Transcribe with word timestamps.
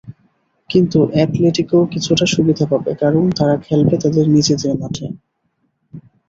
কিন্তু 0.69 0.99
অ্যাটলেটিকো 1.11 1.77
কিছুটা 1.93 2.25
সুবিধা 2.25 2.65
পাবে, 2.71 2.91
কারণ 3.01 3.23
তারা 3.37 3.55
খেলবে 3.65 3.95
তাদের 4.03 4.25
নিজেদের 4.35 4.73
মাঠে। 4.81 5.05